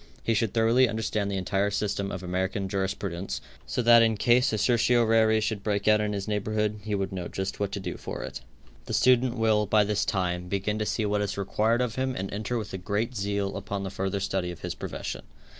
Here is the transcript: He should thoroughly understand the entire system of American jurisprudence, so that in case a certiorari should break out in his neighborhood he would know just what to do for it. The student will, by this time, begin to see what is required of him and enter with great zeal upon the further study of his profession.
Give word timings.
He 0.23 0.33
should 0.33 0.51
thoroughly 0.55 0.89
understand 0.89 1.29
the 1.29 1.37
entire 1.37 1.69
system 1.69 2.11
of 2.11 2.23
American 2.23 2.67
jurisprudence, 2.67 3.39
so 3.67 3.83
that 3.83 4.01
in 4.01 4.17
case 4.17 4.51
a 4.51 4.57
certiorari 4.57 5.39
should 5.41 5.61
break 5.63 5.87
out 5.87 6.01
in 6.01 6.13
his 6.13 6.27
neighborhood 6.27 6.79
he 6.83 6.95
would 6.95 7.11
know 7.11 7.27
just 7.27 7.59
what 7.59 7.71
to 7.73 7.79
do 7.79 7.97
for 7.97 8.23
it. 8.23 8.41
The 8.87 8.95
student 8.95 9.37
will, 9.37 9.67
by 9.67 9.83
this 9.83 10.03
time, 10.03 10.47
begin 10.47 10.79
to 10.79 10.87
see 10.87 11.05
what 11.05 11.21
is 11.21 11.37
required 11.37 11.81
of 11.81 11.97
him 11.97 12.15
and 12.15 12.33
enter 12.33 12.57
with 12.57 12.73
great 12.83 13.15
zeal 13.15 13.55
upon 13.55 13.83
the 13.83 13.91
further 13.91 14.19
study 14.19 14.49
of 14.49 14.61
his 14.61 14.73
profession. 14.73 15.21